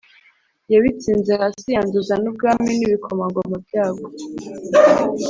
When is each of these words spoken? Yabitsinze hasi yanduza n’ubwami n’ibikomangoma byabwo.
Yabitsinze 0.73 1.31
hasi 1.41 1.67
yanduza 1.75 2.13
n’ubwami 2.21 2.69
n’ibikomangoma 2.79 3.55
byabwo. 3.65 4.07